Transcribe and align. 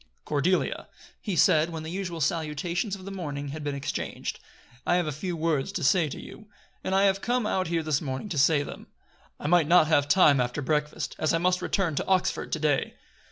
"Cordelia," 0.25 0.87
he 1.21 1.35
said, 1.35 1.69
when 1.69 1.83
the 1.83 1.91
usual 1.91 2.19
salutations 2.21 2.95
of 2.95 3.05
the 3.05 3.11
morning 3.11 3.49
had 3.49 3.63
been 3.63 3.75
exchanged, 3.75 4.39
"I 4.83 4.95
have 4.95 5.05
a 5.05 5.11
few 5.11 5.37
words 5.37 5.71
to 5.73 5.83
say 5.83 6.09
to 6.09 6.19
you; 6.19 6.47
and 6.83 6.95
I 6.95 7.03
have 7.03 7.21
come 7.21 7.45
out 7.45 7.67
here 7.67 7.83
this 7.83 8.01
morning 8.01 8.27
to 8.29 8.37
say 8.39 8.63
them. 8.63 8.87
I 9.39 9.45
might 9.45 9.67
not 9.67 9.85
have 9.85 10.07
time 10.07 10.41
after 10.41 10.59
breakfast, 10.63 11.15
as 11.19 11.35
I 11.35 11.37
must 11.37 11.61
return 11.61 11.93
to 11.97 12.05
Oxford 12.07 12.51
to 12.53 12.59
day." 12.59 12.95